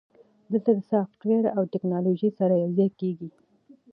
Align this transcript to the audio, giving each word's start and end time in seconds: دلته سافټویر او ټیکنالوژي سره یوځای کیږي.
دلته 0.51 0.71
سافټویر 0.91 1.43
او 1.57 1.63
ټیکنالوژي 1.73 2.29
سره 2.39 2.53
یوځای 2.63 2.89
کیږي. 2.99 3.29